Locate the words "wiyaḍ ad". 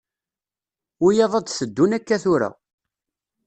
1.03-1.45